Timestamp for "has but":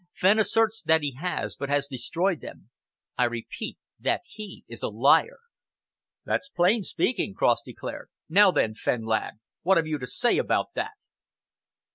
1.21-1.69